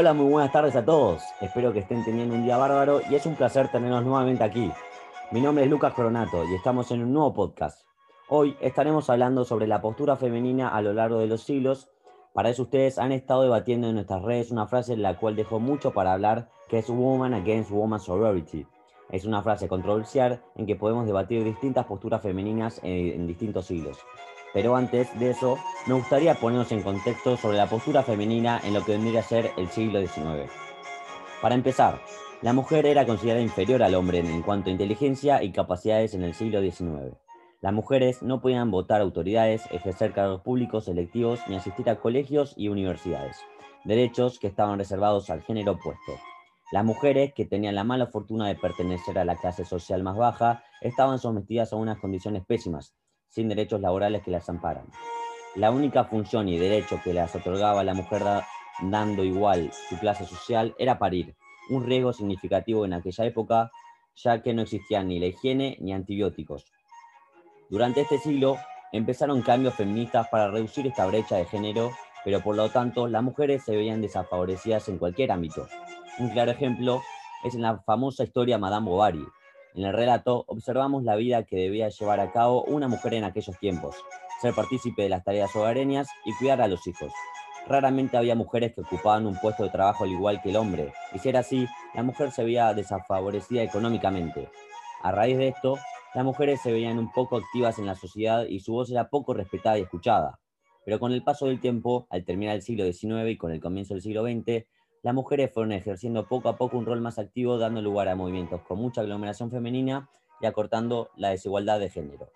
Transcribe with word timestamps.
Hola, 0.00 0.14
muy 0.14 0.30
buenas 0.30 0.52
tardes 0.52 0.76
a 0.76 0.84
todos. 0.84 1.24
Espero 1.40 1.72
que 1.72 1.80
estén 1.80 2.04
teniendo 2.04 2.36
un 2.36 2.44
día 2.44 2.56
bárbaro 2.56 3.00
y 3.10 3.16
es 3.16 3.26
un 3.26 3.34
placer 3.34 3.66
tenernos 3.66 4.04
nuevamente 4.04 4.44
aquí. 4.44 4.70
Mi 5.32 5.40
nombre 5.40 5.64
es 5.64 5.70
Lucas 5.70 5.92
Coronato 5.92 6.44
y 6.44 6.54
estamos 6.54 6.92
en 6.92 7.02
un 7.02 7.12
nuevo 7.12 7.34
podcast. 7.34 7.84
Hoy 8.28 8.56
estaremos 8.60 9.10
hablando 9.10 9.44
sobre 9.44 9.66
la 9.66 9.80
postura 9.80 10.14
femenina 10.14 10.68
a 10.68 10.82
lo 10.82 10.92
largo 10.92 11.18
de 11.18 11.26
los 11.26 11.42
siglos. 11.42 11.88
Para 12.32 12.48
eso 12.48 12.62
ustedes 12.62 12.96
han 13.00 13.10
estado 13.10 13.42
debatiendo 13.42 13.88
en 13.88 13.96
nuestras 13.96 14.22
redes 14.22 14.52
una 14.52 14.68
frase 14.68 14.92
en 14.92 15.02
la 15.02 15.16
cual 15.16 15.34
dejó 15.34 15.58
mucho 15.58 15.92
para 15.92 16.12
hablar, 16.12 16.48
que 16.68 16.78
es 16.78 16.88
Woman 16.88 17.34
Against 17.34 17.72
Woman 17.72 17.98
Sorority. 17.98 18.68
Es 19.10 19.24
una 19.24 19.42
frase 19.42 19.66
controversial 19.66 20.40
en 20.54 20.66
que 20.66 20.76
podemos 20.76 21.06
debatir 21.06 21.42
distintas 21.42 21.86
posturas 21.86 22.22
femeninas 22.22 22.80
en, 22.84 23.26
distintos 23.26 23.66
siglos. 23.66 23.98
Pero 24.52 24.76
antes 24.76 25.16
de 25.18 25.30
eso, 25.30 25.58
me 25.86 25.94
gustaría 25.94 26.34
ponernos 26.34 26.72
en 26.72 26.82
contexto 26.82 27.36
sobre 27.36 27.58
la 27.58 27.68
postura 27.68 28.02
femenina 28.02 28.60
en 28.64 28.74
lo 28.74 28.84
que 28.84 28.92
vendría 28.92 29.20
a 29.20 29.24
ser 29.24 29.50
el 29.56 29.68
siglo 29.68 30.00
XIX. 30.00 30.50
Para 31.42 31.54
empezar, 31.54 32.00
la 32.40 32.52
mujer 32.52 32.86
era 32.86 33.04
considerada 33.04 33.42
inferior 33.42 33.82
al 33.82 33.94
hombre 33.94 34.20
en 34.20 34.42
cuanto 34.42 34.70
a 34.70 34.72
inteligencia 34.72 35.42
y 35.42 35.52
capacidades 35.52 36.14
en 36.14 36.22
el 36.22 36.34
siglo 36.34 36.60
XIX. 36.60 37.16
Las 37.60 37.72
mujeres 37.72 38.22
no 38.22 38.40
podían 38.40 38.70
votar 38.70 39.00
autoridades, 39.00 39.64
ejercer 39.72 40.12
cargos 40.12 40.42
públicos 40.42 40.86
electivos 40.86 41.40
ni 41.48 41.56
asistir 41.56 41.90
a 41.90 41.96
colegios 41.96 42.54
y 42.56 42.68
universidades, 42.68 43.36
derechos 43.84 44.38
que 44.38 44.46
estaban 44.46 44.78
reservados 44.78 45.28
al 45.30 45.42
género 45.42 45.72
opuesto. 45.72 46.12
Las 46.70 46.84
mujeres, 46.84 47.32
que 47.34 47.46
tenían 47.46 47.74
la 47.74 47.82
mala 47.82 48.06
fortuna 48.06 48.46
de 48.46 48.54
pertenecer 48.54 49.18
a 49.18 49.24
la 49.24 49.36
clase 49.36 49.64
social 49.64 50.02
más 50.02 50.16
baja, 50.16 50.62
estaban 50.80 51.18
sometidas 51.18 51.72
a 51.72 51.76
unas 51.76 51.98
condiciones 51.98 52.44
pésimas, 52.46 52.94
sin 53.28 53.48
derechos 53.48 53.80
laborales 53.80 54.22
que 54.22 54.30
las 54.30 54.48
amparan. 54.48 54.86
La 55.54 55.70
única 55.70 56.04
función 56.04 56.48
y 56.48 56.58
derecho 56.58 57.00
que 57.02 57.14
las 57.14 57.34
otorgaba 57.34 57.84
la 57.84 57.94
mujer 57.94 58.22
dando 58.82 59.24
igual 59.24 59.70
su 59.88 59.98
clase 59.98 60.24
social 60.24 60.74
era 60.78 60.98
parir, 60.98 61.34
un 61.70 61.84
riesgo 61.84 62.12
significativo 62.12 62.84
en 62.84 62.92
aquella 62.92 63.24
época, 63.24 63.70
ya 64.16 64.42
que 64.42 64.54
no 64.54 64.62
existían 64.62 65.08
ni 65.08 65.18
la 65.18 65.26
higiene 65.26 65.76
ni 65.80 65.92
antibióticos. 65.92 66.64
Durante 67.70 68.02
este 68.02 68.18
siglo 68.18 68.56
empezaron 68.92 69.42
cambios 69.42 69.74
feministas 69.74 70.28
para 70.28 70.50
reducir 70.50 70.86
esta 70.86 71.06
brecha 71.06 71.36
de 71.36 71.44
género, 71.44 71.90
pero 72.24 72.40
por 72.40 72.56
lo 72.56 72.68
tanto 72.70 73.06
las 73.06 73.22
mujeres 73.22 73.64
se 73.64 73.76
veían 73.76 74.00
desfavorecidas 74.00 74.88
en 74.88 74.98
cualquier 74.98 75.32
ámbito. 75.32 75.68
Un 76.18 76.30
claro 76.30 76.50
ejemplo 76.50 77.02
es 77.44 77.54
en 77.54 77.62
la 77.62 77.78
famosa 77.80 78.24
historia 78.24 78.58
Madame 78.58 78.88
Bovary. 78.88 79.24
En 79.78 79.84
el 79.84 79.92
relato 79.92 80.44
observamos 80.48 81.04
la 81.04 81.14
vida 81.14 81.44
que 81.44 81.54
debía 81.54 81.88
llevar 81.88 82.18
a 82.18 82.32
cabo 82.32 82.64
una 82.64 82.88
mujer 82.88 83.14
en 83.14 83.22
aquellos 83.22 83.56
tiempos, 83.60 83.94
ser 84.42 84.52
partícipe 84.52 85.02
de 85.02 85.08
las 85.08 85.22
tareas 85.22 85.54
hogareñas 85.54 86.08
y 86.24 86.34
cuidar 86.34 86.60
a 86.60 86.66
los 86.66 86.84
hijos, 86.88 87.12
Raramente 87.68 88.16
había 88.16 88.34
mujeres 88.34 88.74
que 88.74 88.80
ocupaban 88.80 89.26
un 89.26 89.36
puesto 89.36 89.62
de 89.62 89.68
trabajo 89.68 90.02
al 90.02 90.10
igual 90.10 90.40
que 90.42 90.50
el 90.50 90.56
hombre, 90.56 90.92
y 91.14 91.18
si 91.18 91.28
era 91.28 91.40
así, 91.40 91.68
la 91.94 92.02
mujer 92.02 92.32
se 92.32 92.42
veía 92.42 92.74
desfavorecida 92.74 93.62
económicamente. 93.62 94.48
A 95.02 95.12
raíz 95.12 95.36
de 95.36 95.48
esto, 95.48 95.76
las 96.12 96.24
mujeres 96.24 96.60
se 96.60 96.72
veían 96.72 96.98
un 96.98 97.12
poco 97.12 97.36
activas 97.36 97.78
en 97.78 97.86
la 97.86 97.94
sociedad 97.94 98.46
y 98.46 98.58
su 98.58 98.72
voz 98.72 98.90
era 98.90 99.10
poco 99.10 99.34
respetada 99.34 99.78
y 99.78 99.82
escuchada. 99.82 100.40
Pero 100.84 100.98
con 100.98 101.12
el 101.12 101.22
paso 101.22 101.46
del 101.46 101.60
tiempo, 101.60 102.08
al 102.10 102.24
terminar 102.24 102.56
el 102.56 102.62
siglo 102.62 102.90
XIX 102.90 103.28
y 103.28 103.36
con 103.36 103.52
el 103.52 103.60
comienzo 103.60 103.94
del 103.94 104.02
siglo 104.02 104.24
XX, 104.24 104.66
las 105.02 105.14
mujeres 105.14 105.52
fueron 105.52 105.72
ejerciendo 105.72 106.26
poco 106.26 106.48
a 106.48 106.56
poco 106.56 106.76
un 106.76 106.86
rol 106.86 107.00
más 107.00 107.18
activo, 107.18 107.58
dando 107.58 107.80
lugar 107.80 108.08
a 108.08 108.16
movimientos 108.16 108.62
con 108.62 108.78
mucha 108.78 109.00
aglomeración 109.00 109.50
femenina 109.50 110.10
y 110.40 110.46
acortando 110.46 111.10
la 111.16 111.30
desigualdad 111.30 111.80
de 111.80 111.90
género. 111.90 112.30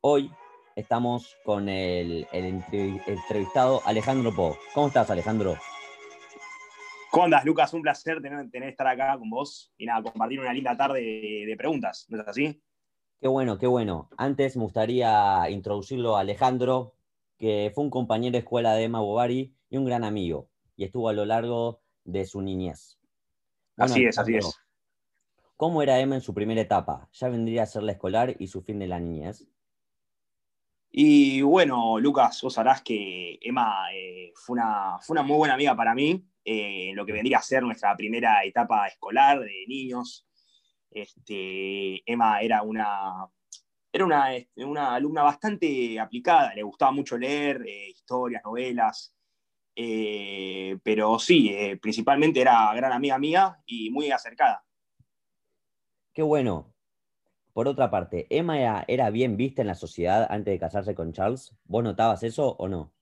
Hoy, 0.00 0.30
estamos 0.76 1.36
con 1.44 1.68
el, 1.68 2.26
entrevistado 2.32 3.82
Alejandro 3.84 4.34
Po. 4.34 4.56
¿Cómo 4.74 4.88
estás, 4.88 5.10
Alejandro? 5.10 5.56
¿Cómo 7.10 7.24
andas, 7.26 7.44
Lucas? 7.44 7.72
Un 7.72 7.82
placer 7.82 8.20
tener, 8.20 8.50
tener 8.50 8.70
estar 8.70 8.88
acá 8.88 9.16
con 9.18 9.30
vos 9.30 9.72
y 9.78 9.86
nada, 9.86 10.02
compartir 10.02 10.40
una 10.40 10.52
linda 10.52 10.76
tarde 10.76 11.00
de, 11.00 11.54
preguntas, 11.56 12.06
¿no 12.08 12.20
es 12.20 12.28
así? 12.28 12.62
Qué 13.20 13.28
bueno, 13.28 13.56
qué 13.56 13.66
bueno. 13.66 14.10
Antes 14.16 14.56
me 14.56 14.64
gustaría 14.64 15.48
introducirlo 15.48 16.16
a 16.16 16.20
Alejandro, 16.20 16.96
que 17.38 17.70
fue 17.74 17.84
un 17.84 17.90
compañero 17.90 18.32
de 18.32 18.38
escuela 18.38 18.74
de 18.74 18.84
Emma 18.84 19.00
Bovary 19.00 19.54
y 19.70 19.76
un 19.76 19.84
gran 19.84 20.02
amigo, 20.02 20.50
y 20.76 20.84
estuvo 20.84 21.08
a 21.08 21.12
lo 21.12 21.24
largo 21.24 21.83
de 22.04 22.24
su 22.26 22.40
niñez. 22.40 22.98
así 23.76 24.04
es, 24.04 24.18
así 24.18 24.36
es. 24.36 24.58
¿Cómo 25.56 25.82
era 25.82 26.00
Emma 26.00 26.16
en 26.16 26.20
su 26.20 26.34
primera 26.34 26.60
etapa? 26.60 27.08
¿Ya 27.12 27.28
vendría 27.28 27.62
a 27.62 27.66
ser 27.66 27.82
la 27.82 27.92
escolar 27.92 28.34
y 28.38 28.48
su 28.48 28.62
fin 28.62 28.78
de 28.78 28.88
la 28.88 28.98
niñez? 28.98 29.48
Y 30.90 31.42
bueno, 31.42 31.98
Lucas, 31.98 32.40
vos 32.42 32.54
sabrás 32.54 32.82
que 32.82 33.38
Emma 33.40 33.86
eh, 33.92 34.32
fue, 34.34 34.54
una, 34.54 34.98
fue, 35.00 35.14
una, 35.14 35.22
muy 35.22 35.36
buena 35.36 35.54
amiga 35.54 35.74
para 35.74 35.94
mí 35.94 36.24
eh, 36.44 36.90
en 36.90 36.96
lo 36.96 37.04
que 37.04 37.12
vendría 37.12 37.38
a 37.38 37.42
ser 37.42 37.62
nuestra 37.62 37.96
primera 37.96 38.44
etapa 38.44 38.86
escolar 38.86 39.40
de 39.40 39.64
niños. 39.66 40.26
Este, 40.90 42.02
Emma 42.08 42.40
era 42.42 42.62
una, 42.62 43.26
era 43.92 44.04
una, 44.04 44.34
este, 44.34 44.64
una, 44.64 44.94
alumna 44.94 45.22
bastante 45.22 45.98
aplicada, 45.98 46.54
le 46.54 46.62
gustaba 46.62 46.92
mucho 46.92 47.16
leer 47.16 47.64
eh, 47.66 47.90
historias, 47.90 48.42
novelas, 48.44 49.13
pero 49.74 51.18
sí, 51.18 51.54
principalmente 51.80 52.40
era 52.40 52.72
gran 52.74 52.92
amiga 52.92 53.18
mía 53.18 53.58
y 53.66 53.90
muy 53.90 54.10
acercada. 54.10 54.64
Qué 56.12 56.22
bueno, 56.22 56.74
por 57.54 57.68
otra 57.68 57.88
parte, 57.88 58.26
Emma 58.30 58.84
era, 58.88 59.10
bien 59.10 59.36
vista 59.36 59.62
en 59.62 59.68
la 59.68 59.76
sociedad 59.76 60.26
antes 60.28 60.52
de 60.52 60.58
casarse 60.58 60.92
con 60.96 61.12
Charles. 61.12 61.54
¿Vos 61.64 61.84
notabas 61.84 62.24
eso 62.24 62.56
o 62.58 62.66
no? 62.66 62.92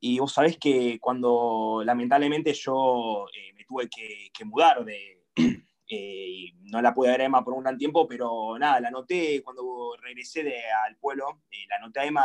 Y 0.00 0.18
vos 0.18 0.32
sabés 0.32 0.56
que 0.56 0.98
cuando 0.98 1.82
lamentablemente 1.84 2.54
yo 2.54 3.26
eh, 3.28 3.52
me 3.52 3.64
tuve 3.64 3.88
que, 3.90 4.44
mudar 4.44 4.84
de... 4.84 5.22
Eh, 5.88 6.52
no 6.62 6.82
la 6.82 6.92
pude 6.92 7.10
ver 7.10 7.20
a 7.20 7.24
Emma 7.26 7.44
por 7.44 7.54
un 7.54 7.62
gran 7.62 7.78
tiempo, 7.78 8.08
pero 8.08 8.58
nada, 8.58 8.80
la 8.80 8.90
noté 8.90 9.40
cuando 9.40 9.94
regresé 10.02 10.42
de, 10.42 10.60
al 10.84 10.96
pueblo, 10.96 11.42
eh, 11.48 11.64
la 11.68 11.78
noté 11.78 12.00
a 12.00 12.06
Emma 12.06 12.24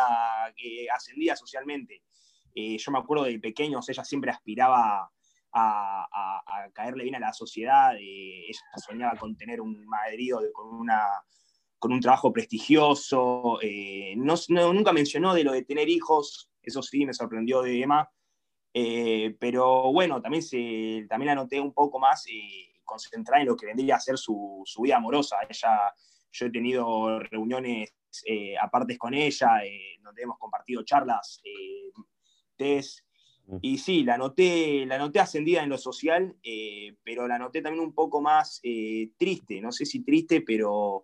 que 0.56 0.88
ascendía 0.90 1.36
socialmente. 1.36 2.02
Yo 2.56 2.92
me 2.92 3.00
acuerdo 3.00 3.26
de 3.26 3.40
pequeños, 3.40 3.88
ella 3.90 4.04
siempre 4.04 4.32
aspiraba 4.32 5.12
a, 5.54 6.70
caerle 6.74 7.04
bien 7.04 7.16
a 7.16 7.20
la 7.20 7.34
sociedad. 7.34 7.96
Eh, 7.96 8.48
ella 8.48 8.62
soñaba 8.78 9.18
con 9.18 9.36
tener 9.36 9.62
un 9.62 9.86
marido 9.86 10.42
con, 10.54 10.74
una, 10.74 11.02
con 11.78 11.92
un 11.92 12.00
trabajo 12.00 12.32
prestigioso. 12.32 13.60
Eh, 13.62 14.14
no, 14.18 14.36
nunca 14.74 14.94
mencionó 14.94 15.34
de 15.34 15.44
lo 15.44 15.52
de 15.52 15.64
tener 15.64 15.90
hijos, 15.90 16.50
eso 16.62 16.82
sí 16.82 17.06
me 17.06 17.14
sorprendió 17.14 17.62
de 17.62 17.82
Emma. 17.82 18.10
Eh, 18.74 19.36
pero 19.40 19.92
bueno, 19.92 20.22
también, 20.22 20.44
se, 20.44 21.06
también 21.10 21.28
la 21.28 21.36
noté 21.36 21.60
un 21.60 21.74
poco 21.74 22.00
más 22.00 22.26
concentrada 22.86 23.42
en 23.42 23.48
lo 23.48 23.56
que 23.56 23.66
vendría 23.66 23.96
a 23.96 24.00
ser 24.00 24.18
su, 24.18 24.62
su 24.66 24.82
vida 24.82 24.98
amorosa. 24.98 25.38
Ella, 25.50 25.94
yo 26.32 26.46
he 26.46 26.52
tenido 26.52 27.20
reuniones 27.20 27.94
apartes 28.62 28.98
con 28.98 29.14
ella, 29.14 29.62
donde 30.02 30.22
hemos 30.22 30.38
compartido 30.38 30.84
charlas, 30.84 31.42
test, 32.58 33.02
y 33.62 33.78
sí, 33.80 34.04
la 34.04 34.18
noté, 34.18 34.86
la 34.86 34.98
noté 34.98 35.20
ascendida 35.20 35.64
en 35.64 35.70
lo 35.70 35.78
social, 35.78 36.36
eh, 36.44 36.96
pero 37.04 37.28
la 37.28 37.38
noté 37.38 37.62
también 37.62 37.84
un 37.84 37.94
poco 37.94 38.22
más 38.22 38.60
eh, 38.64 39.12
triste, 39.18 39.60
no 39.60 39.72
sé 39.72 39.86
si 39.86 40.04
triste, 40.04 40.42
pero 40.42 41.04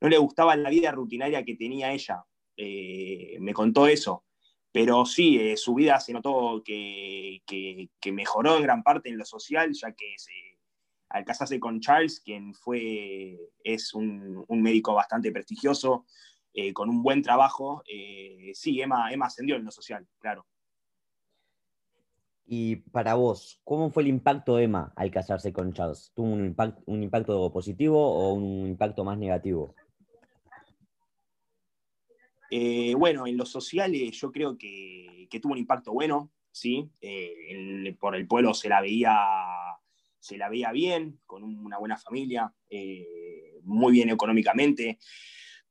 no 0.00 0.08
le 0.08 0.18
gustaba 0.18 0.56
la 0.56 0.68
vida 0.68 0.90
rutinaria 0.90 1.44
que 1.44 1.56
tenía 1.56 1.92
ella. 1.92 2.24
Eh, 2.56 3.36
me 3.40 3.54
contó 3.54 3.86
eso. 3.86 4.24
Pero 4.72 5.06
sí, 5.06 5.56
su 5.56 5.74
vida 5.74 5.98
se 6.00 6.12
notó 6.12 6.62
que, 6.62 7.40
mejoró 8.12 8.56
en 8.58 8.62
gran 8.62 8.82
parte 8.82 9.08
en 9.08 9.16
lo 9.16 9.24
social, 9.24 9.72
ya 9.72 9.92
que 9.92 10.16
al 11.08 11.24
casarse 11.24 11.58
con 11.58 11.80
Charles, 11.80 12.20
quien 12.20 12.52
fue, 12.52 13.38
es 13.64 13.94
un, 13.94 14.44
médico 14.50 14.92
bastante 14.92 15.32
prestigioso, 15.32 16.04
con 16.74 16.90
un 16.90 17.02
buen 17.02 17.22
trabajo, 17.22 17.82
sí, 18.52 18.82
Emma, 18.82 19.10
Emma 19.10 19.26
ascendió 19.26 19.56
en 19.56 19.64
lo 19.64 19.70
social, 19.70 20.06
claro. 20.18 20.46
Y 22.48 22.76
para 22.76 23.14
vos, 23.14 23.60
¿cómo 23.64 23.90
fue 23.90 24.04
el 24.04 24.08
impacto 24.08 24.56
de 24.56 24.64
Emma 24.64 24.92
al 24.94 25.10
casarse 25.10 25.52
con 25.52 25.72
Charles? 25.72 26.12
¿Tuvo 26.14 26.28
un, 26.28 27.02
impacto 27.02 27.52
positivo 27.52 28.00
o 28.00 28.34
un 28.34 28.68
impacto 28.68 29.02
más 29.04 29.18
negativo? 29.18 29.74
Eh, 32.50 32.94
bueno, 32.94 33.26
en 33.26 33.36
lo 33.36 33.44
social 33.44 33.92
yo 33.92 34.30
creo 34.30 34.56
que, 34.56 35.28
tuvo 35.42 35.54
un 35.54 35.58
impacto 35.58 35.92
bueno, 35.92 36.30
¿sí? 36.52 36.88
Eh, 37.00 37.96
por 37.98 38.14
el 38.14 38.28
pueblo 38.28 38.54
se 38.54 38.68
la 38.68 38.80
veía, 38.80 39.16
se 40.20 40.38
la 40.38 40.48
veía 40.48 40.70
bien, 40.70 41.18
con 41.26 41.42
una 41.42 41.78
buena 41.78 41.96
familia, 41.96 42.54
eh, 42.70 43.58
muy 43.64 43.92
bien 43.92 44.10
económicamente, 44.10 45.00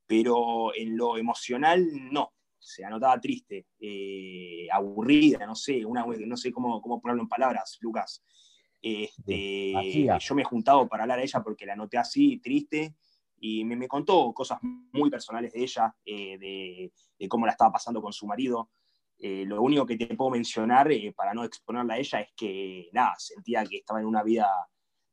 pero 0.05 0.75
en 0.75 0.97
lo 0.97 1.17
emocional 1.17 1.87
no, 2.11 2.33
se 2.65 2.83
anotaba 2.83 3.21
triste, 3.21 3.67
eh, 3.79 4.67
aburrida, 4.71 5.45
no 5.45 5.53
sé, 5.53 5.85
una, 5.85 6.03
no 6.03 6.35
sé 6.35 6.51
cómo, 6.51 6.81
cómo 6.81 6.99
ponerlo 6.99 7.21
en 7.21 7.29
palabras, 7.29 7.77
Lucas. 7.79 8.23
Este, 8.81 9.71
yo 10.19 10.35
me 10.35 10.41
he 10.41 10.45
juntado 10.45 10.87
para 10.87 11.03
hablar 11.03 11.19
a 11.19 11.23
ella 11.23 11.43
porque 11.43 11.65
la 11.65 11.73
anoté 11.73 11.97
así, 11.97 12.39
triste, 12.39 12.95
y 13.39 13.63
me, 13.65 13.87
contó 13.87 14.33
cosas 14.33 14.57
muy 14.63 15.11
personales 15.11 15.53
de 15.53 15.61
ella, 15.61 15.95
eh, 16.03 16.91
de, 17.19 17.27
cómo 17.27 17.45
la 17.45 17.51
estaba 17.51 17.73
pasando 17.73 18.01
con 18.01 18.11
su 18.11 18.25
marido. 18.25 18.71
Eh, 19.19 19.45
lo 19.45 19.61
único 19.61 19.85
que 19.85 19.95
te 19.95 20.15
puedo 20.15 20.31
mencionar, 20.31 20.91
eh, 20.91 21.13
para 21.15 21.35
no 21.35 21.43
exponerla 21.43 21.93
a 21.93 21.97
ella, 21.99 22.21
es 22.21 22.29
que, 22.35 22.89
nada, 22.93 23.13
sentía 23.19 23.63
que 23.63 23.77
estaba 23.77 23.99
en 23.99 24.07
una 24.07 24.23
vida, 24.23 24.49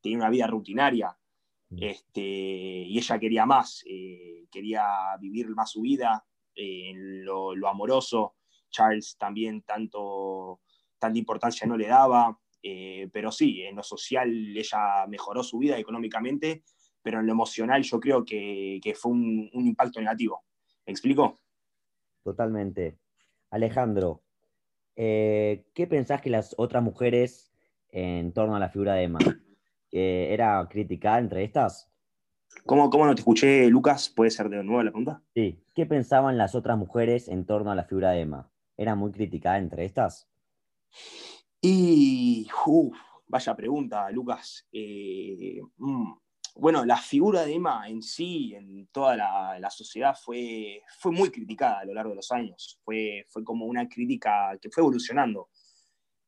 tenía 0.01 0.19
una 0.19 0.31
vida 0.31 0.47
rutinaria, 0.47 1.15
mm. 1.69 1.83
este, 1.83 2.23
y 2.23 2.97
ella 2.97 3.19
quería 3.19 3.45
más, 3.45 3.85
quería 4.51 4.87
vivir 5.21 5.51
más 5.51 5.71
su 5.71 5.83
vida 5.83 6.25
en 6.55 7.25
lo, 7.25 7.69
amoroso. 7.69 8.37
Charles 8.71 9.17
también 9.19 9.63
tanto, 9.63 10.61
tanta 10.99 11.19
importancia 11.19 11.67
no 11.67 11.77
le 11.77 11.89
daba, 11.89 12.39
pero 13.13 13.31
sí, 13.31 13.63
en 13.63 13.77
lo 13.77 13.83
social 13.83 14.57
ella 14.57 15.07
mejoró 15.09 15.43
su 15.43 15.59
vida 15.59 15.79
económicamente, 15.79 16.63
pero 17.03 17.21
en 17.21 17.27
lo 17.27 17.33
emocional 17.33 17.83
yo 17.83 18.01
creo 18.01 18.25
que, 18.25 18.81
fue 18.97 19.13
un, 19.13 19.51
un 19.53 19.67
impacto 19.67 20.01
negativo. 20.01 20.43
¿Me 20.87 20.93
explico? 20.93 21.39
Totalmente. 22.23 22.99
Alejandro, 23.51 24.23
eh, 24.97 25.65
¿qué 25.75 25.87
pensás 25.87 26.21
que 26.21 26.31
las 26.31 26.55
otras 26.59 26.83
mujeres 26.83 27.53
en 27.89 28.33
torno 28.33 28.57
a 28.57 28.61
la 28.61 28.69
figura 28.69 28.95
de 28.95 29.05
Emma? 29.05 29.19
¿Era 29.91 30.67
criticada 30.71 31.19
entre 31.19 31.45
estas? 31.45 31.91
¿Cómo, 32.65 32.91
¿Cómo, 32.91 33.07
no 33.07 33.15
te 33.15 33.21
escuché, 33.21 33.69
Lucas? 33.69 34.09
¿Puede 34.09 34.31
ser 34.31 34.49
de 34.49 34.63
nuevo 34.63 34.83
la 34.83 34.91
pregunta? 34.91 35.23
Sí. 35.35 35.59
¿Qué 35.75 35.87
pensaban 35.87 36.39
las 36.39 36.55
otras 36.55 36.79
mujeres 36.79 37.29
en 37.29 37.45
torno 37.45 37.71
a 37.71 37.75
la 37.75 37.85
figura 37.85 38.11
de 38.11 38.21
Emma? 38.21 38.51
¿Era 38.77 38.95
muy 38.95 39.11
criticada 39.11 39.59
entre 39.59 39.85
estas? 39.85 40.29
Y, 41.61 42.49
vaya 43.27 43.57
pregunta, 43.57 44.11
Lucas. 44.11 44.67
Eh, 44.73 45.61
mm, 45.77 46.13
bueno, 46.57 46.85
la 46.85 46.97
figura 46.97 47.45
de 47.45 47.55
Emma 47.55 47.89
en 47.89 48.03
sí, 48.03 48.55
en 48.55 48.87
toda 48.89 49.17
la, 49.17 49.71
sociedad, 49.71 50.15
fue, 50.15 50.83
fue 50.99 51.13
muy 51.13 51.31
criticada 51.31 51.81
a 51.81 51.85
lo 51.85 51.95
largo 51.95 52.11
de 52.11 52.17
los 52.17 52.31
años. 52.31 52.79
Fue, 52.85 53.25
fue 53.29 53.43
como 53.43 53.67
una 53.67 53.89
crítica 53.89 54.59
que 54.61 54.71
fue 54.71 54.83
evolucionando. 54.83 55.49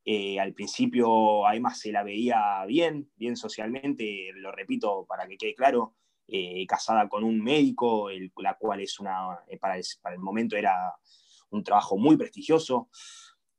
Eh, 0.06 0.38
al 0.38 0.52
principio 0.52 1.46
a 1.46 1.56
Emma 1.56 1.74
se 1.74 1.92
la 1.92 2.02
veía 2.02 2.64
bien, 2.66 3.10
bien 3.16 3.36
socialmente, 3.36 4.30
lo 4.34 4.52
repito 4.52 5.06
para 5.06 5.26
que 5.26 5.38
quede 5.38 5.54
claro, 5.54 5.94
eh, 6.28 6.66
casada 6.66 7.08
con 7.08 7.24
un 7.24 7.42
médico, 7.42 8.10
el, 8.10 8.32
la 8.38 8.54
cual 8.54 8.80
es 8.80 8.98
una, 9.00 9.38
eh, 9.48 9.58
para 9.58 9.76
para 10.02 10.14
el 10.14 10.20
momento 10.20 10.56
era 10.56 10.94
un 11.50 11.64
trabajo 11.64 11.96
muy 11.96 12.16
prestigioso. 12.16 12.88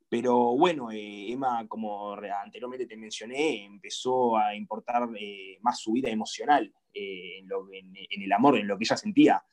Pero 0.08 0.56
bueno, 0.56 0.92
eh, 0.92 1.32
Emma, 1.32 1.68
como 1.68 2.14
anteriormente 2.14 2.86
te 2.86 2.96
mencioné, 2.96 3.66
empezó 3.66 4.38
a 4.38 4.56
importar 4.56 5.10
eh, 5.20 5.58
más 5.62 5.80
su 5.80 5.94
vida 5.94 6.10
emocional 6.10 6.72
eh, 6.94 7.40
en, 7.40 8.22
el 8.24 8.32
amor, 8.32 8.58
en 8.58 8.68
lo 8.68 8.78
que 8.78 8.84
ella 8.84 8.98
sentía. 8.98 9.44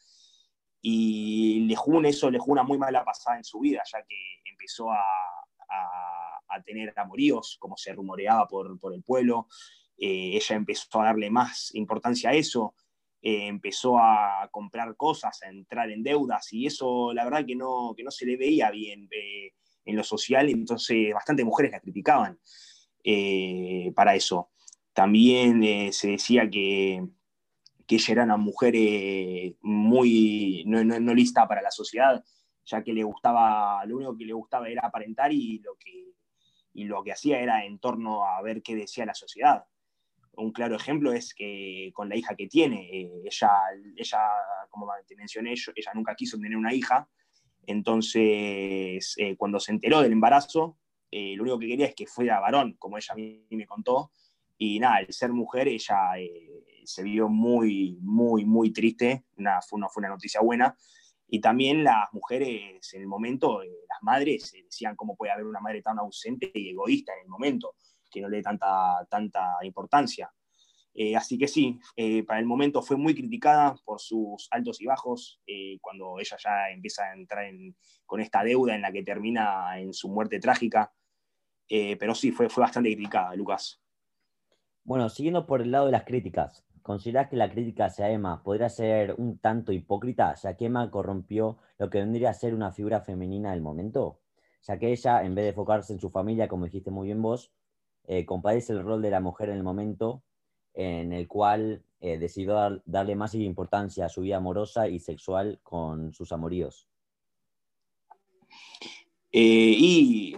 Y 0.80 1.60
le 1.66 1.76
jugó 1.76 2.02
eso, 2.02 2.30
le 2.30 2.38
jugó 2.38 2.52
una 2.52 2.64
muy 2.64 2.76
mala 2.76 3.04
pasada 3.04 3.38
en 3.38 3.44
su 3.44 3.60
vida, 3.60 3.82
ya 3.90 4.04
que 4.04 4.16
empezó 4.44 4.90
a, 4.90 5.02
tener 6.66 6.92
amoríos, 6.96 7.56
como 7.58 7.78
se 7.78 7.94
rumoreaba 7.94 8.46
por, 8.46 8.78
el 8.94 9.02
pueblo. 9.02 9.48
ella 9.96 10.54
empezó 10.54 11.00
a 11.00 11.06
darle 11.06 11.30
más 11.30 11.74
importancia 11.74 12.28
a 12.28 12.34
eso. 12.34 12.74
Empezó 13.22 13.98
a 13.98 14.48
comprar 14.50 14.96
cosas, 14.96 15.42
a 15.42 15.48
entrar 15.48 15.90
en 15.90 16.02
deudas, 16.02 16.52
y 16.52 16.66
eso 16.66 17.12
la 17.14 17.24
verdad 17.24 17.46
que 17.46 17.54
no, 17.54 17.94
que 17.96 18.02
no 18.02 18.10
se 18.10 18.26
le 18.26 18.36
veía 18.36 18.70
bien 18.70 19.08
en 19.84 19.96
lo 19.96 20.04
social, 20.04 20.48
entonces 20.48 21.12
bastantes 21.14 21.44
mujeres 21.44 21.72
la 21.72 21.80
criticaban 21.80 22.38
eh, 23.04 23.92
para 23.94 24.14
eso. 24.14 24.50
También 24.92 25.62
eh, 25.62 25.92
se 25.92 26.08
decía 26.08 26.48
que, 26.48 27.04
que, 27.86 27.96
ella 27.96 28.12
era 28.12 28.24
una 28.24 28.36
mujer 28.36 28.74
eh, 28.76 29.56
muy 29.62 30.64
no, 30.66 30.84
no, 30.84 31.14
lista 31.14 31.48
para 31.48 31.62
la 31.62 31.70
sociedad, 31.70 32.22
ya 32.64 32.82
que 32.82 32.92
le 32.92 33.02
gustaba, 33.02 33.84
lo 33.86 33.96
único 33.96 34.16
que 34.16 34.26
le 34.26 34.34
gustaba 34.34 34.68
era 34.68 34.82
aparentar 34.86 35.32
y 35.32 35.58
lo 35.60 35.74
que, 35.76 36.12
y 36.74 36.84
lo 36.84 37.02
que 37.02 37.12
hacía 37.12 37.40
era 37.40 37.64
en 37.64 37.78
torno 37.78 38.24
a 38.24 38.40
ver 38.42 38.62
qué 38.62 38.76
decía 38.76 39.06
la 39.06 39.14
sociedad. 39.14 39.64
Un 40.34 40.52
claro 40.52 40.76
ejemplo 40.76 41.12
es 41.12 41.34
que 41.34 41.90
con 41.94 42.08
la 42.08 42.16
hija 42.16 42.34
que 42.34 42.46
tiene, 42.46 42.88
ella, 43.24 43.50
ella, 43.96 44.20
como 44.70 44.88
te 45.06 45.14
mencioné, 45.16 45.52
ella 45.52 45.92
nunca 45.94 46.14
quiso 46.14 46.38
tener 46.38 46.56
una 46.56 46.72
hija, 46.72 47.08
entonces, 47.66 49.14
eh, 49.16 49.36
cuando 49.36 49.60
se 49.60 49.72
enteró 49.72 50.00
del 50.02 50.12
embarazo, 50.12 50.78
eh, 51.10 51.34
lo 51.36 51.42
único 51.42 51.58
que 51.58 51.68
quería 51.68 51.86
es 51.86 51.94
que 51.94 52.06
fuera 52.06 52.40
varón, 52.40 52.74
como 52.78 52.96
ella 52.96 53.12
a 53.12 53.16
mí 53.16 53.46
me 53.50 53.66
contó. 53.66 54.10
Y 54.58 54.78
nada, 54.78 55.00
el 55.00 55.12
ser 55.12 55.32
mujer, 55.32 55.68
ella 55.68 56.18
eh, 56.18 56.64
se 56.84 57.02
vio 57.02 57.28
muy, 57.28 57.98
muy, 58.00 58.44
muy 58.44 58.72
triste. 58.72 59.24
Nada, 59.36 59.60
fue, 59.62 59.78
una, 59.78 59.88
fue 59.88 60.00
una 60.00 60.10
noticia 60.10 60.40
buena. 60.40 60.76
Y 61.28 61.40
también 61.40 61.82
las 61.82 62.12
mujeres 62.12 62.92
en 62.92 63.00
el 63.00 63.06
momento, 63.06 63.62
las 63.62 64.02
madres, 64.02 64.52
decían 64.52 64.96
cómo 64.96 65.16
puede 65.16 65.32
haber 65.32 65.46
una 65.46 65.60
madre 65.60 65.82
tan 65.82 65.98
ausente 65.98 66.50
y 66.54 66.70
egoísta 66.70 67.12
en 67.14 67.22
el 67.22 67.28
momento, 67.28 67.74
que 68.12 68.20
no 68.20 68.28
le 68.28 68.36
dé 68.38 68.42
tanta, 68.42 69.06
tanta 69.08 69.56
importancia. 69.62 70.30
Eh, 70.94 71.16
así 71.16 71.38
que 71.38 71.48
sí, 71.48 71.80
eh, 71.96 72.22
para 72.24 72.38
el 72.38 72.46
momento 72.46 72.82
fue 72.82 72.96
muy 72.96 73.14
criticada 73.14 73.74
por 73.84 74.00
sus 74.00 74.46
altos 74.50 74.80
y 74.80 74.86
bajos, 74.86 75.40
eh, 75.46 75.78
cuando 75.80 76.18
ella 76.18 76.36
ya 76.42 76.70
empieza 76.70 77.04
a 77.04 77.14
entrar 77.14 77.46
con 78.04 78.20
esta 78.20 78.44
deuda 78.44 78.74
en 78.74 78.82
la 78.82 78.92
que 78.92 79.02
termina 79.02 79.78
en 79.80 79.92
su 79.92 80.08
muerte 80.08 80.38
trágica. 80.38 80.92
pero 81.98 82.14
sí, 82.14 82.32
fue, 82.32 82.50
fue 82.50 82.62
bastante 82.62 82.92
criticada, 82.92 83.34
Lucas. 83.34 83.80
Bueno, 84.84 85.08
siguiendo 85.08 85.46
por 85.46 85.62
el 85.62 85.70
lado 85.70 85.86
de 85.86 85.92
las 85.92 86.04
críticas, 86.04 86.66
¿considerás 86.82 87.28
que 87.30 87.36
la 87.36 87.50
crítica 87.50 87.86
hacia 87.86 88.10
Emma 88.10 88.42
podría 88.42 88.68
ser 88.68 89.14
un 89.16 89.38
tanto 89.38 89.72
hipócrita, 89.72 90.34
ya 90.34 90.54
que 90.54 90.66
Emma 90.66 90.90
corrompió 90.90 91.56
lo 91.78 91.88
que 91.88 92.00
vendría 92.00 92.30
a 92.30 92.34
ser 92.34 92.52
una 92.54 92.72
figura 92.72 93.00
femenina 93.00 93.52
del 93.52 93.62
momento? 93.62 94.20
Ya 94.62 94.78
que 94.78 94.92
ella, 94.92 95.24
en 95.24 95.34
vez 95.34 95.44
de 95.44 95.48
enfocarse 95.50 95.94
en 95.94 96.00
su 96.00 96.10
familia, 96.10 96.46
como 96.46 96.66
dijiste 96.66 96.90
muy 96.90 97.06
bien 97.06 97.22
vos, 97.22 97.52
compadece 98.26 98.72
el 98.72 98.82
rol 98.82 99.00
de 99.00 99.10
la 99.10 99.20
mujer 99.20 99.48
en 99.48 99.56
el 99.56 99.62
momento 99.62 100.22
en 100.74 101.12
el 101.12 101.28
cual 101.28 101.82
eh, 102.00 102.18
decidió 102.18 102.82
darle 102.84 103.14
más 103.14 103.34
importancia 103.34 104.06
a 104.06 104.08
su 104.08 104.22
vida 104.22 104.36
amorosa 104.36 104.88
y 104.88 104.98
sexual 104.98 105.60
con 105.62 106.12
sus 106.12 106.32
amoríos? 106.32 106.88
Eh, 109.30 109.74
y 109.78 110.36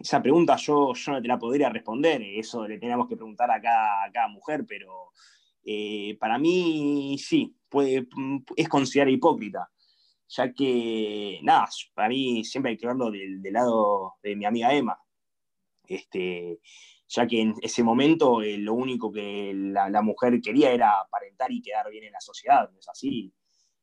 esa 0.00 0.22
pregunta 0.22 0.56
yo, 0.56 0.92
yo 0.94 1.12
no 1.12 1.22
te 1.22 1.28
la 1.28 1.38
podría 1.38 1.68
responder, 1.68 2.22
eso 2.22 2.66
le 2.66 2.78
tenemos 2.78 3.08
que 3.08 3.16
preguntar 3.16 3.50
a 3.50 3.60
cada, 3.60 4.28
mujer, 4.28 4.64
pero 4.66 5.10
eh, 5.64 6.16
para 6.18 6.38
mí 6.38 7.16
sí, 7.18 7.54
puede, 7.68 8.08
es 8.56 8.68
considerado 8.68 9.14
hipócrita, 9.14 9.70
ya 10.28 10.52
que, 10.52 11.38
nada, 11.42 11.68
para 11.94 12.08
mí 12.08 12.44
siempre 12.44 12.72
hay 12.72 12.76
que 12.76 12.86
verlo 12.86 13.10
del, 13.10 13.40
del 13.40 13.52
lado 13.52 14.14
de 14.22 14.34
mi 14.34 14.44
amiga 14.46 14.72
Emma. 14.72 14.98
Este, 15.86 16.60
ya 17.08 17.26
que 17.26 17.40
en 17.40 17.54
ese 17.60 17.82
momento 17.82 18.42
eh, 18.42 18.58
lo 18.58 18.74
único 18.74 19.12
que 19.12 19.52
la, 19.54 20.02
mujer 20.02 20.40
quería 20.40 20.72
era 20.72 21.00
aparentar 21.00 21.52
y 21.52 21.62
quedar 21.62 21.90
bien 21.90 22.04
en 22.04 22.12
la 22.12 22.20
sociedad, 22.20 22.70
¿no 22.70 22.78
es 22.78 22.88
así? 22.88 23.32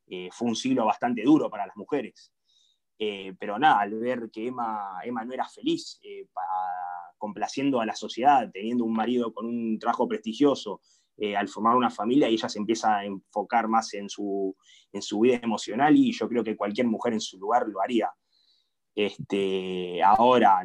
Eh, 0.06 0.28
fue 0.32 0.48
un 0.48 0.56
siglo 0.56 0.84
bastante 0.84 1.22
duro 1.22 1.48
para 1.48 1.66
las 1.66 1.76
mujeres. 1.76 2.32
Eh, 2.98 3.32
pero 3.38 3.58
nada, 3.58 3.80
al 3.80 3.94
ver 3.94 4.30
que 4.32 4.48
Emma, 4.48 4.98
Emma 5.04 5.24
no 5.24 5.32
era 5.32 5.48
feliz, 5.48 6.00
complaciendo 7.18 7.80
a 7.80 7.86
la 7.86 7.94
sociedad, 7.94 8.50
teniendo 8.52 8.84
un 8.84 8.92
marido 8.92 9.32
con 9.32 9.46
un 9.46 9.78
trabajo 9.78 10.06
prestigioso, 10.08 10.80
al 11.36 11.46
formar 11.46 11.76
una 11.76 11.90
familia, 11.90 12.26
ella 12.26 12.48
se 12.48 12.58
empieza 12.58 12.96
a 12.96 13.04
enfocar 13.04 13.68
más 13.68 13.94
en 13.94 14.08
su, 14.08 14.56
en 14.92 15.02
su 15.02 15.20
vida 15.20 15.38
emocional 15.40 15.96
y 15.96 16.10
yo 16.10 16.28
creo 16.28 16.42
que 16.42 16.56
cualquier 16.56 16.88
mujer 16.88 17.12
en 17.12 17.20
su 17.20 17.38
lugar 17.38 17.68
lo 17.68 17.80
haría. 17.80 18.10
Este, 18.92 20.02
ahora, 20.02 20.64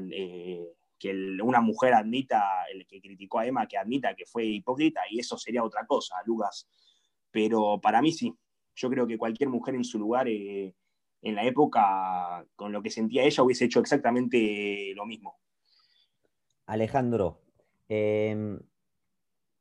que 0.98 1.12
una 1.42 1.62
mujer 1.62 1.94
admita, 1.94 2.66
el 2.74 2.88
que 2.88 3.02
criticó 3.02 3.40
a 3.40 3.46
Emma, 3.46 3.68
que 3.68 3.78
admita 3.78 4.16
que 4.16 4.26
fue 4.26 4.46
hipócrita, 4.46 5.02
y 5.10 5.20
eso 5.20 5.38
sería 5.38 5.64
otra 5.64 5.86
cosa, 5.86 6.16
Lucas. 6.26 6.68
Pero 7.32 7.80
para 7.82 8.02
mí 8.02 8.12
sí, 8.12 8.34
yo 8.76 8.90
creo 8.90 9.08
que 9.08 9.18
cualquier 9.18 9.50
mujer 9.50 9.76
en 9.76 9.84
su 9.84 10.00
lugar, 10.00 10.28
eh, 10.28 10.74
en 11.22 11.36
la 11.36 11.46
época, 11.46 12.46
con 12.56 12.72
lo 12.72 12.82
que 12.82 12.90
sentía 12.90 13.24
ella, 13.24 13.44
hubiese 13.44 13.66
hecho 13.66 13.80
exactamente 13.80 14.94
lo 14.96 15.06
mismo. 15.06 15.40
Alejandro, 16.66 17.42
em, 17.88 18.60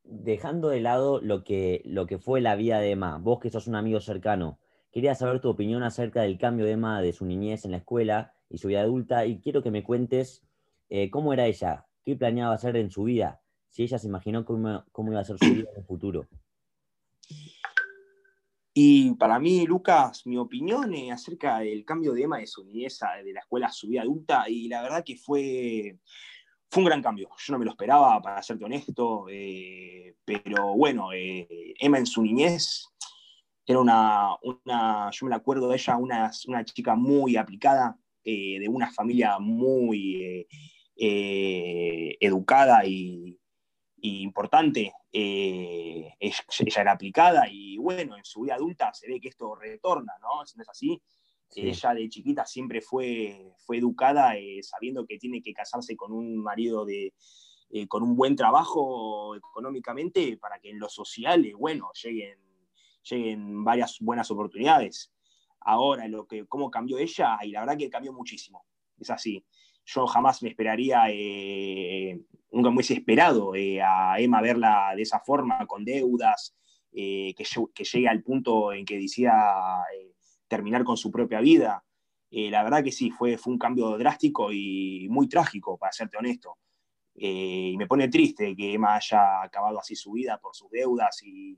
dejando 0.03 0.69
de 0.69 0.81
lado 0.81 1.19
lo 1.21 1.43
que, 1.43 1.81
lo 1.85 2.05
que 2.05 2.19
fue 2.19 2.41
la 2.41 2.55
vida 2.55 2.79
de 2.79 2.91
Emma, 2.91 3.17
vos 3.17 3.39
que 3.39 3.49
sos 3.49 3.67
un 3.67 3.75
amigo 3.75 3.99
cercano, 3.99 4.59
quería 4.91 5.15
saber 5.15 5.41
tu 5.41 5.49
opinión 5.49 5.83
acerca 5.83 6.21
del 6.21 6.37
cambio 6.37 6.65
de 6.65 6.73
Emma 6.73 7.01
de 7.01 7.13
su 7.13 7.25
niñez 7.25 7.65
en 7.65 7.71
la 7.71 7.77
escuela 7.77 8.33
y 8.49 8.57
su 8.57 8.67
vida 8.67 8.81
adulta, 8.81 9.25
y 9.25 9.39
quiero 9.39 9.63
que 9.63 9.71
me 9.71 9.83
cuentes 9.83 10.46
eh, 10.89 11.09
¿cómo 11.09 11.33
era 11.33 11.45
ella? 11.45 11.85
¿Qué 12.03 12.15
planeaba 12.15 12.55
hacer 12.55 12.77
en 12.77 12.89
su 12.91 13.03
vida? 13.03 13.41
Si 13.69 13.83
ella 13.83 13.99
se 13.99 14.07
imaginó 14.07 14.45
cómo, 14.45 14.85
iba 15.11 15.19
a 15.19 15.25
ser 15.25 15.37
su 15.37 15.53
vida 15.53 15.69
en 15.71 15.79
el 15.79 15.85
futuro. 15.85 16.27
Y 18.73 19.13
para 19.15 19.39
mí, 19.39 19.65
Lucas, 19.65 20.25
mi 20.25 20.37
opinión 20.37 20.93
acerca 21.11 21.59
del 21.59 21.83
cambio 21.83 22.13
de 22.13 22.23
Emma 22.23 22.37
de 22.37 22.47
su 22.47 22.63
niñez 22.63 22.99
de 23.23 23.33
la 23.33 23.39
escuela 23.41 23.67
a 23.67 23.71
su 23.71 23.87
vida 23.87 24.03
adulta, 24.03 24.47
y 24.47 24.67
la 24.67 24.83
verdad 24.83 25.03
que 25.03 25.17
fue, 25.17 25.99
fue 26.69 26.83
un 26.83 26.87
gran 26.87 27.01
cambio. 27.01 27.29
Yo 27.37 27.53
no 27.53 27.59
me 27.59 27.65
lo 27.65 27.71
esperaba, 27.71 28.21
para 28.21 28.41
serte 28.41 28.65
honesto, 28.65 29.25
eh, 29.29 30.15
pero 30.23 30.75
bueno, 30.75 31.11
eh, 31.11 31.73
Emma 31.79 31.97
en 31.97 32.05
su 32.05 32.21
niñez 32.21 32.87
era 33.65 33.79
una, 33.79 34.35
una, 34.43 35.09
yo 35.11 35.25
me 35.25 35.35
acuerdo 35.35 35.67
de 35.67 35.75
ella, 35.75 35.97
una, 35.97 36.31
una 36.47 36.63
chica 36.63 36.95
muy 36.95 37.35
aplicada, 37.35 37.97
de 38.23 38.67
una 38.69 38.91
familia 38.91 39.39
muy 39.39 40.45
educada 40.97 42.85
y, 42.85 43.37
importante. 44.01 44.93
ella 45.11 46.81
era 46.81 46.91
aplicada 46.91 47.47
y 47.49 47.77
bueno, 47.77 48.17
en 48.17 48.23
su 48.23 48.41
vida 48.41 48.55
adulta 48.55 48.93
se 48.93 49.07
ve 49.07 49.19
que 49.19 49.29
esto 49.29 49.55
retorna, 49.55 50.13
¿no? 50.21 50.45
Si 50.45 50.57
no 50.57 50.63
es 50.63 50.69
así, 50.69 51.01
ella 51.55 51.93
de 51.93 52.09
chiquita 52.09 52.45
siempre 52.45 52.81
fue, 52.81 53.53
fue 53.57 53.77
educada 53.77 54.33
sabiendo 54.61 55.05
que 55.05 55.17
tiene 55.17 55.41
que 55.41 55.53
casarse 55.53 55.95
con 55.95 56.11
un 56.11 56.37
marido 56.37 56.85
de, 56.85 57.13
con 57.87 58.03
un 58.03 58.15
buen 58.15 58.35
trabajo 58.35 59.35
económicamente 59.35 60.37
para 60.37 60.59
que 60.59 60.69
en 60.69 60.79
lo 60.79 60.89
social, 60.89 61.45
bueno, 61.57 61.89
lleguen, 62.01 62.39
lleguen 63.09 63.63
varias 63.63 63.97
buenas 63.99 64.31
oportunidades. 64.31 65.11
Ahora, 65.61 66.07
lo 66.07 66.27
que, 66.27 66.45
cómo 66.45 66.71
cambió 66.71 66.97
ella, 66.97 67.37
y 67.43 67.51
la 67.51 67.61
verdad 67.61 67.77
que 67.77 67.89
cambió 67.89 68.13
muchísimo. 68.13 68.65
Es 68.99 69.09
así. 69.09 69.43
Yo 69.87 70.05
jamás 70.05 70.43
me 70.43 70.49
esperaría, 70.49 71.05
eh, 71.09 72.19
nunca 72.51 72.69
me 72.69 72.75
hubiese 72.75 72.93
esperado 72.93 73.55
eh, 73.55 73.81
a 73.81 74.19
Emma 74.19 74.41
verla 74.41 74.93
de 74.95 75.01
esa 75.01 75.19
forma, 75.19 75.65
con 75.65 75.83
deudas, 75.83 76.55
eh, 76.91 77.33
que, 77.35 77.45
que, 77.73 77.83
llegue 77.83 78.07
al 78.07 78.21
punto 78.21 78.73
en 78.73 78.85
que 78.85 78.99
decía 78.99 79.33
terminar 80.47 80.83
con 80.83 80.97
su 80.97 81.09
propia 81.11 81.41
vida. 81.41 81.83
la 82.29 82.63
verdad 82.63 82.83
que 82.83 82.91
sí, 82.91 83.11
fue, 83.11 83.37
fue 83.37 83.53
un 83.53 83.59
cambio 83.59 83.97
drástico 83.97 84.51
y 84.51 85.07
muy 85.09 85.27
trágico, 85.27 85.77
para 85.77 85.91
serte 85.91 86.17
honesto. 86.17 86.57
y 87.15 87.75
me 87.77 87.87
pone 87.87 88.09
triste 88.09 88.55
que 88.55 88.73
Emma 88.73 88.95
haya 88.95 89.41
acabado 89.43 89.79
así 89.79 89.95
su 89.95 90.11
vida 90.11 90.37
por 90.39 90.55
sus 90.55 90.69
deudas 90.69 91.21
y, 91.23 91.57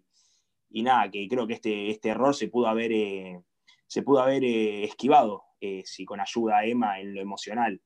y 0.72 0.84
nada, 0.84 1.10
que 1.10 1.28
creo 1.28 1.48
que 1.48 1.54
este, 1.54 1.90
este 1.90 2.10
error 2.10 2.36
se 2.36 2.48
pudo 2.48 2.68
haber, 2.68 2.92
eh, 2.92 3.42
se 3.88 4.04
pudo 4.04 4.20
haber 4.20 4.44
eh, 4.44 4.84
esquivado 4.84 5.44
eh, 5.60 5.84
si 5.86 6.06
con 6.06 6.20
ayuda 6.20 6.60
de 6.60 6.72
Emma 6.72 7.00
en 7.00 7.14
lo 7.14 7.22
emocional. 7.22 7.82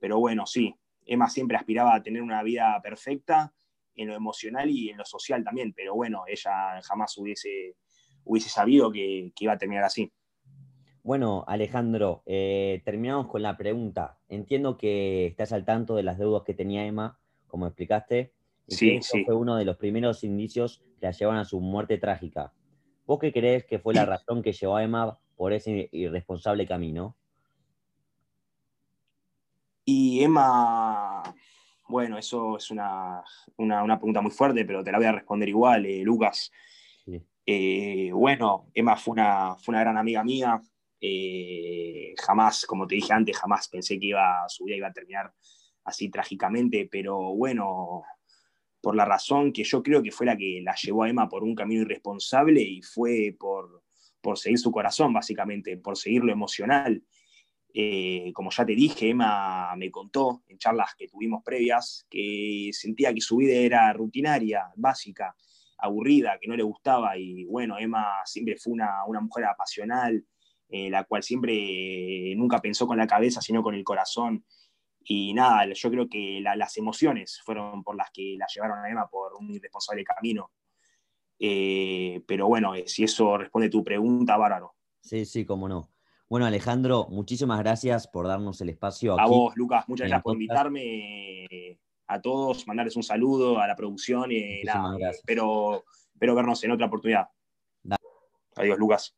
Pero 0.00 0.18
bueno, 0.18 0.46
sí, 0.46 0.74
Emma 1.04 1.28
siempre 1.28 1.56
aspiraba 1.56 1.94
a 1.94 2.02
tener 2.02 2.22
una 2.22 2.42
vida 2.42 2.78
perfecta 2.82 3.52
en 3.94 4.08
lo 4.08 4.14
emocional 4.14 4.68
y 4.70 4.90
en 4.90 4.98
lo 4.98 5.04
social 5.04 5.42
también, 5.42 5.72
pero 5.72 5.94
bueno, 5.94 6.24
ella 6.26 6.80
jamás 6.82 7.16
hubiese, 7.16 7.76
hubiese 8.24 8.50
sabido 8.50 8.92
que, 8.92 9.32
que 9.34 9.44
iba 9.44 9.54
a 9.54 9.58
terminar 9.58 9.84
así. 9.84 10.12
Bueno, 11.06 11.44
Alejandro, 11.46 12.24
terminamos 12.26 13.28
con 13.28 13.40
la 13.40 13.56
pregunta. 13.56 14.18
Entiendo 14.28 14.76
que 14.76 15.26
estás 15.26 15.52
al 15.52 15.64
tanto 15.64 15.94
de 15.94 16.02
las 16.02 16.18
deudas 16.18 16.42
que 16.44 16.52
tenía 16.52 16.84
Emma, 16.84 17.20
como 17.46 17.68
explicaste, 17.68 18.32
sí, 18.66 19.00
sí. 19.00 19.24
fue 19.24 19.36
uno 19.36 19.54
de 19.54 19.64
los 19.64 19.76
primeros 19.76 20.24
indicios 20.24 20.82
que 20.98 21.06
la 21.06 21.12
llevan 21.12 21.38
a 21.38 21.44
su 21.44 21.60
muerte 21.60 21.98
trágica. 21.98 22.52
¿Vos 23.06 23.20
qué 23.20 23.32
crees 23.32 23.64
que 23.64 23.78
fue 23.78 23.94
la 23.94 24.04
razón 24.04 24.42
que 24.42 24.52
llevó 24.52 24.74
a 24.74 24.82
Emma 24.82 25.16
por 25.36 25.52
ese 25.52 25.88
irresponsable 25.92 26.66
camino? 26.66 27.16
Y 29.88 30.20
Emma, 30.20 31.22
bueno, 31.88 32.18
eso 32.18 32.56
es 32.56 32.72
una, 32.72 33.22
pregunta 33.56 34.20
muy 34.20 34.32
fuerte, 34.32 34.64
pero 34.64 34.82
te 34.82 34.90
la 34.90 34.98
voy 34.98 35.06
a 35.06 35.12
responder 35.12 35.48
igual, 35.48 35.86
eh, 35.86 36.02
Lucas. 36.02 36.50
Eh, 37.48 38.10
bueno, 38.12 38.68
Emma 38.74 38.96
fue 38.96 39.12
una, 39.12 39.54
fue 39.54 39.72
una 39.72 39.82
gran 39.82 39.96
amiga 39.96 40.24
mía. 40.24 40.60
Eh, 41.00 42.14
jamás, 42.18 42.66
como 42.66 42.88
te 42.88 42.96
dije 42.96 43.12
antes, 43.12 43.38
jamás 43.38 43.68
pensé 43.68 44.00
que 44.00 44.06
iba, 44.06 44.44
su 44.48 44.64
vida 44.64 44.76
iba 44.76 44.88
a 44.88 44.92
terminar 44.92 45.32
así 45.84 46.08
trágicamente, 46.10 46.88
pero 46.90 47.36
bueno, 47.36 48.02
por 48.80 48.96
la 48.96 49.04
razón 49.04 49.52
que 49.52 49.62
yo 49.62 49.84
creo 49.84 50.02
que 50.02 50.10
fue 50.10 50.26
la 50.26 50.36
que 50.36 50.62
la 50.64 50.74
llevó 50.74 51.04
a 51.04 51.08
Emma 51.08 51.28
por 51.28 51.44
un 51.44 51.54
camino 51.54 51.82
irresponsable 51.82 52.60
y 52.60 52.82
fue 52.82 53.36
por, 53.38 53.84
por 54.20 54.36
seguir 54.36 54.58
su 54.58 54.72
corazón, 54.72 55.12
básicamente, 55.12 55.76
por 55.76 55.96
seguir 55.96 56.24
lo 56.24 56.32
emocional. 56.32 57.04
Eh, 57.78 58.32
como 58.32 58.50
ya 58.50 58.64
te 58.64 58.74
dije, 58.74 59.10
Emma 59.10 59.76
me 59.76 59.90
contó 59.90 60.42
en 60.46 60.56
charlas 60.56 60.94
que 60.96 61.08
tuvimos 61.08 61.44
previas 61.44 62.06
que 62.08 62.70
sentía 62.72 63.12
que 63.12 63.20
su 63.20 63.36
vida 63.36 63.52
era 63.52 63.92
rutinaria, 63.92 64.72
básica, 64.76 65.36
aburrida, 65.76 66.38
que 66.40 66.48
no 66.48 66.56
le 66.56 66.62
gustaba 66.62 67.18
y 67.18 67.44
bueno, 67.44 67.78
Emma 67.78 68.22
siempre 68.24 68.56
fue 68.56 68.72
una, 68.72 69.04
una 69.06 69.20
mujer 69.20 69.44
apasional, 69.44 70.24
eh, 70.70 70.88
la 70.88 71.04
cual 71.04 71.22
siempre 71.22 72.34
nunca 72.34 72.62
pensó 72.62 72.86
con 72.86 72.96
la 72.96 73.06
cabeza, 73.06 73.42
sino 73.42 73.62
con 73.62 73.74
el 73.74 73.84
corazón 73.84 74.42
y 75.04 75.34
nada, 75.34 75.70
yo 75.70 75.90
creo 75.90 76.08
que 76.08 76.40
las 76.40 76.78
emociones 76.78 77.42
fueron 77.44 77.84
por 77.84 77.94
las 77.94 78.10
que 78.10 78.36
la 78.38 78.46
llevaron 78.46 78.78
a 78.78 78.88
Emma 78.88 79.06
por 79.06 79.34
un 79.34 79.50
irresponsable 79.52 80.02
camino. 80.02 80.50
Eh, 81.38 82.22
pero 82.26 82.48
bueno, 82.48 82.74
eh, 82.74 82.84
si 82.86 83.04
eso 83.04 83.36
responde 83.36 83.68
a 83.68 83.70
tu 83.70 83.84
pregunta, 83.84 84.38
bárbaro. 84.38 84.74
Sí, 85.02 85.26
sí, 85.26 85.44
cómo 85.44 85.68
no. 85.68 85.90
Bueno, 86.28 86.46
Alejandro, 86.46 87.06
muchísimas 87.08 87.60
gracias 87.60 88.08
por 88.08 88.26
darnos 88.26 88.60
el 88.60 88.70
espacio. 88.70 89.14
Aquí 89.14 89.22
a 89.22 89.26
vos, 89.26 89.56
Lucas, 89.56 89.88
muchas 89.88 90.08
gracias 90.08 90.24
por 90.24 90.32
invitarme. 90.32 91.78
A 92.08 92.20
todos, 92.20 92.66
mandarles 92.66 92.96
un 92.96 93.04
saludo 93.04 93.60
a 93.60 93.66
la 93.68 93.76
producción. 93.76 94.32
y 94.32 94.62
nada, 94.64 95.10
espero, 95.10 95.84
espero 96.12 96.34
vernos 96.34 96.62
en 96.64 96.72
otra 96.72 96.86
oportunidad. 96.86 97.28
Adiós, 98.56 98.78
Lucas. 98.78 99.16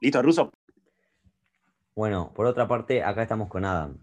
¿Listo, 0.00 0.20
Ruso? 0.20 0.50
Bueno, 1.94 2.32
por 2.34 2.44
otra 2.44 2.68
parte, 2.68 3.02
acá 3.02 3.22
estamos 3.22 3.48
con 3.48 3.64
Adam, 3.64 3.96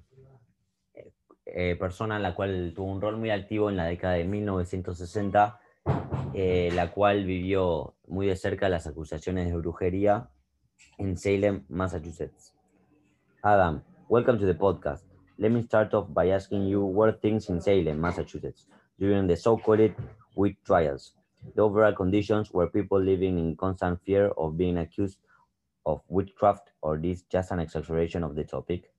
eh, 1.46 1.76
persona 1.76 2.16
en 2.16 2.24
la 2.24 2.34
cual 2.34 2.74
tuvo 2.76 2.92
un 2.92 3.00
rol 3.00 3.18
muy 3.18 3.30
activo 3.30 3.70
en 3.70 3.78
la 3.78 3.86
década 3.86 4.16
de 4.16 4.24
1960, 4.24 5.60
eh, 6.34 6.72
la 6.74 6.92
cual 6.92 7.26
vivió 7.26 7.96
muy 8.08 8.26
de 8.26 8.36
cerca 8.36 8.70
las 8.70 8.88
acusaciones 8.88 9.50
de 9.50 9.58
brujería 9.58 10.32
en 11.00 11.18
Salem, 11.18 11.64
Massachusetts. 11.70 12.54
Adam, 13.44 13.82
welcome 14.10 14.40
to 14.40 14.46
the 14.46 14.54
podcast. 14.54 15.02
Let 15.38 15.52
me 15.52 15.62
start 15.64 15.94
off 15.94 16.14
by 16.14 16.30
asking 16.30 16.68
you 16.68 16.86
were 16.86 17.12
things 17.12 17.50
in 17.50 17.60
Salem, 17.60 18.00
Massachusetts, 18.00 18.68
during 19.00 19.28
the 19.28 19.36
so-called 19.36 19.92
witch 20.36 20.56
trials. 20.66 21.14
The 21.56 21.62
overall 21.62 21.94
conditions 21.94 22.52
were 22.52 22.68
people 22.68 23.02
living 23.02 23.38
in 23.38 23.56
constant 23.56 24.00
fear 24.06 24.28
of 24.38 24.58
being 24.58 24.78
accused 24.78 25.18
of 25.86 26.02
witchcraft, 26.08 26.72
or 26.82 26.98
this 26.98 27.24
just 27.24 27.52
an 27.52 27.60
exaggeration 27.60 28.24
of 28.24 28.36
the 28.36 28.46
topic? 28.46 28.90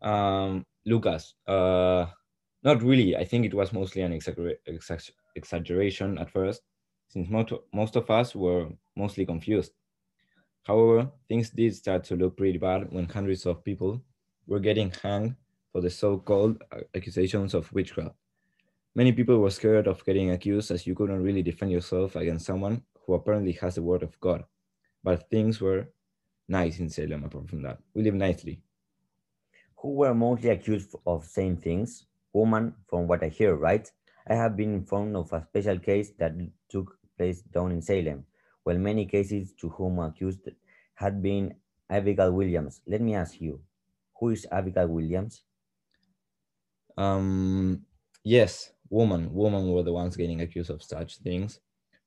Um, 0.00 0.66
Lucas, 0.84 1.34
uh, 1.46 2.06
not 2.64 2.82
really. 2.82 3.16
I 3.16 3.24
think 3.24 3.46
it 3.46 3.54
was 3.54 3.72
mostly 3.72 4.02
an 4.02 4.12
exaggeration 4.12 6.18
at 6.18 6.30
first, 6.30 6.62
since 7.08 7.28
most 7.28 7.96
of 7.96 8.10
us 8.10 8.34
were 8.34 8.68
mostly 8.96 9.24
confused. 9.24 9.72
However, 10.64 11.10
things 11.28 11.50
did 11.50 11.74
start 11.74 12.04
to 12.04 12.16
look 12.16 12.36
pretty 12.36 12.58
bad 12.58 12.92
when 12.92 13.06
hundreds 13.08 13.46
of 13.46 13.64
people 13.64 14.00
were 14.46 14.60
getting 14.60 14.90
hanged 15.02 15.36
for 15.72 15.80
the 15.80 15.90
so-called 15.90 16.62
uh, 16.72 16.80
accusations 16.94 17.54
of 17.54 17.72
witchcraft. 17.72 18.14
Many 18.94 19.12
people 19.12 19.38
were 19.38 19.50
scared 19.50 19.86
of 19.86 20.04
getting 20.04 20.30
accused 20.30 20.70
as 20.70 20.86
you 20.86 20.94
couldn't 20.94 21.22
really 21.22 21.42
defend 21.42 21.72
yourself 21.72 22.16
against 22.16 22.46
someone 22.46 22.82
who 23.06 23.14
apparently 23.14 23.52
has 23.52 23.76
the 23.76 23.82
word 23.82 24.02
of 24.02 24.18
God 24.20 24.44
but 25.02 25.28
things 25.30 25.60
were 25.60 25.88
nice 26.48 26.78
in 26.78 26.88
Salem 26.88 27.24
apart 27.24 27.48
from 27.48 27.62
that. 27.62 27.78
We 27.94 28.02
live 28.02 28.14
nicely. 28.14 28.60
Who 29.76 29.94
were 29.94 30.14
mostly 30.14 30.50
accused 30.50 30.94
of 31.06 31.24
same 31.24 31.56
things? 31.56 32.06
Woman, 32.32 32.74
from 32.88 33.08
what 33.08 33.22
I 33.22 33.28
hear, 33.28 33.56
right? 33.56 33.90
I 34.28 34.34
have 34.34 34.56
been 34.56 34.74
informed 34.74 35.16
of 35.16 35.32
a 35.32 35.42
special 35.42 35.78
case 35.78 36.12
that 36.18 36.32
took 36.68 36.96
place 37.18 37.42
down 37.42 37.72
in 37.72 37.82
Salem, 37.82 38.24
while 38.64 38.78
many 38.78 39.06
cases 39.06 39.52
to 39.60 39.68
whom 39.70 39.98
accused 39.98 40.48
had 40.94 41.22
been 41.22 41.54
Abigail 41.90 42.32
Williams. 42.32 42.80
Let 42.86 43.00
me 43.00 43.14
ask 43.14 43.40
you, 43.40 43.60
who 44.18 44.30
is 44.30 44.46
Abigail 44.50 44.88
Williams? 44.88 45.42
Um, 46.96 47.82
yes, 48.22 48.72
woman. 48.88 49.32
Women 49.32 49.70
were 49.72 49.82
the 49.82 49.92
ones 49.92 50.16
getting 50.16 50.40
accused 50.40 50.70
of 50.70 50.82
such 50.82 51.18
things 51.18 51.60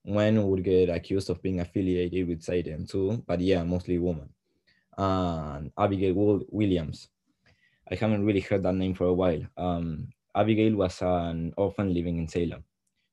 men 0.06 0.48
would 0.48 0.64
get 0.64 0.90
accused 0.90 1.30
of 1.30 1.42
being 1.42 1.60
affiliated 1.60 2.28
with 2.28 2.42
Satan 2.42 2.86
too, 2.86 3.24
but 3.26 3.40
yeah, 3.40 3.64
mostly 3.64 3.98
women. 3.98 4.30
And 4.98 5.72
Abigail 5.78 6.42
Williams. 6.50 7.10
I 7.92 7.96
haven't 7.96 8.26
really 8.26 8.40
heard 8.40 8.64
that 8.64 8.74
name 8.74 8.94
for 8.94 9.06
a 9.06 9.14
while. 9.14 9.42
Um, 9.58 10.10
Abigail 10.36 10.76
was 10.76 11.02
an 11.02 11.54
orphan 11.58 11.94
living 11.94 12.18
in 12.18 12.28
Salem. 12.28 12.64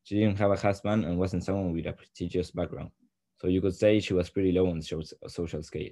She 0.04 0.16
didn't 0.16 0.38
have 0.38 0.50
a 0.50 0.56
husband 0.56 1.04
and 1.04 1.18
wasn't 1.18 1.44
someone 1.44 1.72
with 1.72 1.86
a 1.86 1.92
prestigious 1.92 2.50
background. 2.50 2.90
So 3.42 3.48
you 3.48 3.60
could 3.60 3.74
say 3.74 3.98
she 3.98 4.14
was 4.14 4.30
pretty 4.30 4.52
low 4.52 4.70
on 4.70 4.78
the 4.78 5.16
social 5.26 5.62
scale. 5.64 5.90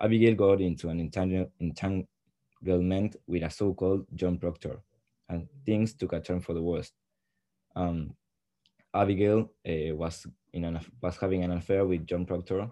Abigail 0.00 0.34
got 0.34 0.60
into 0.60 0.88
an 0.88 0.98
entanglement 0.98 3.16
with 3.28 3.44
a 3.44 3.50
so-called 3.50 4.06
John 4.16 4.38
Proctor, 4.38 4.80
and 5.28 5.46
things 5.64 5.94
took 5.94 6.14
a 6.14 6.20
turn 6.20 6.40
for 6.40 6.54
the 6.54 6.62
worst. 6.62 6.94
Um, 7.76 8.16
Abigail 8.92 9.52
uh, 9.68 9.94
was 9.94 10.26
in 10.52 10.64
an, 10.64 10.80
was 11.00 11.16
having 11.18 11.44
an 11.44 11.52
affair 11.52 11.86
with 11.86 12.08
John 12.08 12.26
Proctor, 12.26 12.68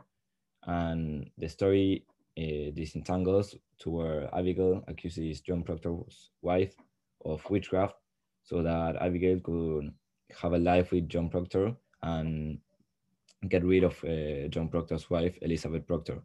and 0.65 1.31
the 1.39 1.49
story 1.49 2.05
uh, 2.37 2.73
disentangles 2.75 3.55
to 3.79 3.91
where 3.91 4.35
Abigail 4.35 4.83
accuses 4.89 5.43
John 5.43 5.63
Proctor's 5.63 6.31
wife 6.43 6.75
of 7.25 7.49
witchcraft, 7.49 7.95
so 8.43 8.65
that 8.65 8.97
Abigail 8.97 9.39
could 9.39 9.93
have 10.43 10.55
a 10.55 10.59
life 10.59 10.91
with 10.91 11.09
John 11.09 11.29
Proctor 11.29 11.77
and 12.03 12.59
get 13.49 13.65
rid 13.65 13.85
of 13.85 14.03
uh, 14.05 14.49
John 14.49 14.69
Proctor's 14.69 15.09
wife, 15.11 15.39
Elizabeth 15.43 15.87
Proctor. 15.87 16.23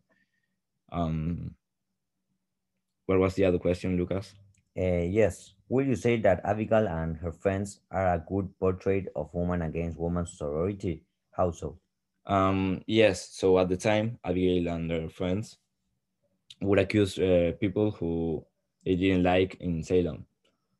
Um, 0.91 1.55
what 3.05 3.19
was 3.19 3.35
the 3.35 3.45
other 3.45 3.59
question, 3.59 3.97
Lucas? 3.97 4.33
Uh, 4.77 5.03
yes. 5.03 5.53
Will 5.69 5.87
you 5.87 5.95
say 5.95 6.17
that 6.21 6.41
Abigail 6.43 6.87
and 6.87 7.17
her 7.17 7.31
friends 7.31 7.79
are 7.91 8.13
a 8.13 8.23
good 8.27 8.49
portrait 8.59 9.07
of 9.15 9.33
woman 9.33 9.61
against 9.61 9.97
woman 9.97 10.25
sorority? 10.25 11.03
How 11.31 11.51
so? 11.51 11.77
Um, 12.25 12.81
yes. 12.87 13.29
So 13.31 13.59
at 13.59 13.69
the 13.69 13.77
time, 13.77 14.19
Abigail 14.23 14.73
and 14.73 14.91
her 14.91 15.09
friends 15.09 15.57
would 16.61 16.79
accuse 16.79 17.17
uh, 17.17 17.53
people 17.59 17.91
who 17.91 18.45
they 18.85 18.95
didn't 18.95 19.23
like 19.23 19.57
in 19.59 19.83
Salem. 19.83 20.25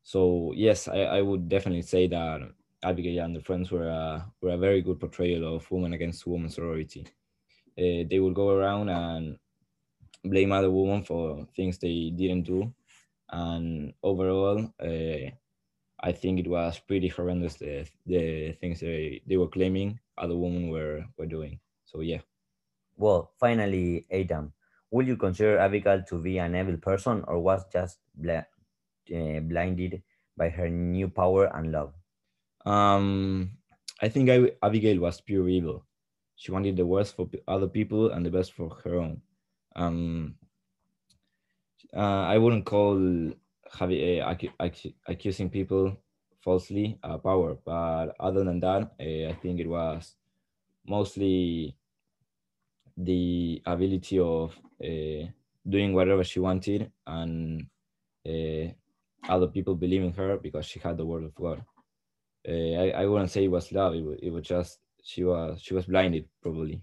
So 0.03 0.53
yes, 0.55 0.87
I, 0.87 0.99
I 1.01 1.21
would 1.21 1.47
definitely 1.47 1.83
say 1.83 2.07
that 2.07 2.41
Abigail 2.83 3.23
and 3.25 3.35
her 3.35 3.41
friends 3.41 3.71
were 3.71 3.87
a, 3.87 4.25
were 4.41 4.51
a 4.51 4.57
very 4.57 4.81
good 4.81 4.99
portrayal 4.99 5.55
of 5.55 5.69
woman 5.71 5.93
against 5.93 6.27
woman 6.27 6.49
sorority. 6.49 7.05
Uh, 7.77 8.03
they 8.09 8.19
would 8.19 8.35
go 8.35 8.49
around 8.49 8.89
and 8.89 9.37
blame 10.23 10.51
other 10.51 10.71
women 10.71 11.03
for 11.03 11.47
things 11.55 11.77
they 11.77 12.11
didn't 12.15 12.43
do, 12.43 12.73
and 13.29 13.93
overall, 14.03 14.73
uh, 14.79 15.29
I 16.03 16.11
think 16.11 16.39
it 16.39 16.47
was 16.47 16.79
pretty 16.79 17.07
horrendous 17.07 17.55
the, 17.55 17.85
the 18.05 18.53
things 18.53 18.79
they, 18.79 19.21
they 19.27 19.37
were 19.37 19.47
claiming 19.47 19.99
other 20.17 20.35
women 20.35 20.69
were, 20.69 21.05
were 21.17 21.27
doing. 21.27 21.59
So 21.85 22.01
yeah. 22.01 22.19
Well, 22.97 23.33
finally, 23.39 24.05
Adam, 24.11 24.53
would 24.91 25.07
you 25.07 25.17
consider 25.17 25.57
Abigail 25.59 26.03
to 26.09 26.19
be 26.21 26.37
an 26.39 26.55
evil 26.55 26.77
person 26.77 27.23
or 27.27 27.39
was 27.39 27.65
just 27.71 27.99
bla- 28.15 28.47
uh, 29.15 29.39
blinded 29.41 30.03
by 30.37 30.49
her 30.49 30.69
new 30.69 31.09
power 31.09 31.45
and 31.55 31.71
love? 31.71 31.93
Um, 32.65 33.51
I 34.01 34.09
think 34.09 34.29
I, 34.29 34.51
Abigail 34.63 34.99
was 34.99 35.21
pure 35.21 35.47
evil. 35.49 35.85
She 36.35 36.51
wanted 36.51 36.75
the 36.77 36.85
worst 36.85 37.15
for 37.15 37.29
other 37.47 37.67
people 37.67 38.11
and 38.11 38.25
the 38.25 38.31
best 38.31 38.53
for 38.53 38.69
her 38.83 38.95
own. 38.95 39.21
Um, 39.75 40.35
uh, 41.95 41.99
I 42.25 42.37
wouldn't 42.37 42.65
call 42.65 42.95
Javier 43.73 44.23
accu- 44.25 44.53
accu- 44.59 44.93
accusing 45.07 45.49
people 45.49 45.97
falsely 46.43 46.97
uh, 47.03 47.17
power, 47.17 47.57
but 47.65 48.15
other 48.19 48.43
than 48.43 48.59
that, 48.61 48.93
uh, 48.99 49.29
I 49.29 49.37
think 49.41 49.59
it 49.59 49.67
was 49.67 50.15
mostly 50.87 51.75
the 52.97 53.61
ability 53.65 54.19
of 54.19 54.57
uh, 54.83 55.25
doing 55.67 55.93
whatever 55.93 56.23
she 56.23 56.39
wanted 56.39 56.91
and 57.07 57.65
uh, 58.27 58.67
other 59.29 59.47
people 59.47 59.75
believing 59.75 60.13
her 60.13 60.37
because 60.37 60.65
she 60.65 60.79
had 60.79 60.97
the 60.97 61.05
word 61.05 61.23
of 61.23 61.35
God. 61.35 61.63
Uh, 62.47 62.51
I, 62.51 62.89
I 63.01 63.05
wouldn't 63.05 63.31
say 63.31 63.45
it 63.45 63.51
was 63.51 63.71
love. 63.71 63.93
It, 63.95 64.03
it 64.23 64.31
was 64.31 64.43
just 64.45 64.79
she 65.03 65.23
was 65.23 65.61
she 65.61 65.73
was 65.73 65.85
blinded 65.85 66.25
probably. 66.41 66.81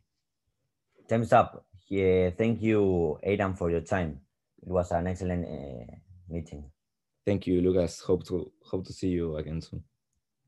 Time's 1.09 1.33
up. 1.33 1.67
Yeah, 1.89 2.31
thank 2.31 2.61
you, 2.63 3.19
Adam, 3.27 3.55
for 3.55 3.71
your 3.71 3.81
time. 3.81 4.21
It 4.63 4.69
was 4.69 4.91
an 4.93 5.07
excellent 5.07 5.47
uh, 5.47 5.95
meeting. 6.29 6.71
Thank 7.25 7.47
you, 7.47 7.61
Lucas. 7.61 8.01
Hope 8.01 8.27
to 8.27 8.51
hope 8.65 8.87
to 8.87 8.93
see 8.93 9.09
you 9.09 9.37
again 9.37 9.61
soon. 9.61 9.83